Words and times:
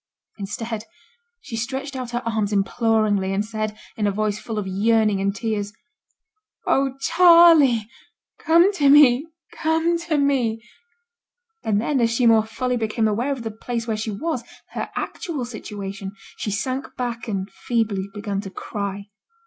Instead 0.39 0.85
she 1.41 1.55
stretched 1.55 1.95
out 1.95 2.09
her 2.09 2.23
arms 2.25 2.51
imploringly, 2.51 3.31
and 3.31 3.45
said, 3.45 3.77
in 3.95 4.07
a 4.07 4.11
voice 4.11 4.39
full 4.39 4.57
of 4.57 4.65
yearning 4.65 5.21
and 5.21 5.35
tears, 5.35 5.73
'Oh! 6.65 6.97
Charley! 7.01 7.87
come 8.39 8.73
to 8.73 8.89
me 8.89 9.27
come 9.53 9.99
to 9.99 10.17
me!' 10.17 10.59
and 11.63 11.79
then 11.79 12.01
as 12.01 12.09
she 12.11 12.25
more 12.25 12.43
fully 12.47 12.77
became 12.77 13.07
aware 13.07 13.31
of 13.31 13.43
the 13.43 13.51
place 13.51 13.85
where 13.85 13.95
she 13.95 14.09
was, 14.09 14.43
her 14.71 14.89
actual 14.95 15.45
situation, 15.45 16.13
she 16.35 16.49
sank 16.49 16.95
back 16.97 17.27
and 17.27 17.51
feebly 17.51 18.07
began 18.11 18.41
to 18.41 18.49
cry. 18.49 19.05